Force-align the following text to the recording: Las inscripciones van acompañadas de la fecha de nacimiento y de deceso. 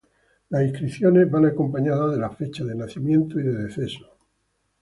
Las 0.49 0.63
inscripciones 0.63 1.29
van 1.29 1.45
acompañadas 1.45 2.13
de 2.13 2.17
la 2.17 2.31
fecha 2.31 2.63
de 2.65 2.73
nacimiento 2.73 3.39
y 3.39 3.43
de 3.43 3.51
deceso. 3.65 4.17